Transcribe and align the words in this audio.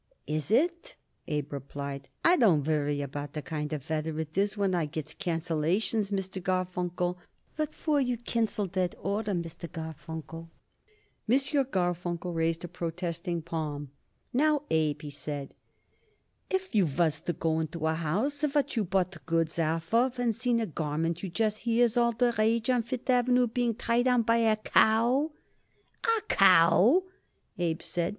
"Is 0.25 0.49
it?" 0.49 0.95
Abe 1.27 1.53
replied. 1.53 2.09
"I 2.25 2.35
don't 2.35 2.65
worry 2.65 3.01
about 3.03 3.33
the 3.33 3.43
kind 3.43 3.71
of 3.71 3.87
weather 3.87 4.19
it 4.19 4.35
is 4.35 4.57
when 4.57 4.73
I 4.73 4.87
gets 4.87 5.13
cancelations, 5.13 6.09
Mr. 6.11 6.41
Garfunkel. 6.41 7.19
What 7.55 7.71
for 7.71 8.01
you 8.01 8.17
cancel 8.17 8.65
that 8.69 8.95
order, 8.97 9.33
Mr. 9.33 9.71
Garfunkel?" 9.71 10.49
M. 11.29 11.29
Garfunkel 11.65 12.33
raised 12.33 12.63
a 12.63 12.67
protesting 12.67 13.43
palm. 13.43 13.91
"Now, 14.33 14.63
Abe," 14.71 15.03
he 15.03 15.09
said, 15.11 15.53
"if 16.49 16.73
you 16.73 16.87
was 16.87 17.19
to 17.19 17.33
go 17.33 17.59
into 17.59 17.85
a 17.85 17.93
house 17.93 18.41
what 18.41 18.75
you 18.75 18.83
bought 18.85 19.23
goods 19.27 19.59
off 19.59 19.93
of 19.93 20.17
and 20.17 20.35
seen 20.35 20.59
a 20.59 20.65
garment 20.65 21.21
you 21.21 21.29
just 21.29 21.59
hear 21.59 21.85
is 21.85 21.95
all 21.95 22.13
the 22.13 22.33
rage 22.39 22.71
on 22.71 22.81
Fifth 22.81 23.07
Avenue 23.11 23.45
being 23.45 23.75
tried 23.75 24.07
on 24.07 24.23
by 24.23 24.37
a 24.37 24.55
cow" 24.55 25.29
"A 26.17 26.21
cow!" 26.27 27.03
Abe 27.59 27.83
said. 27.83 28.09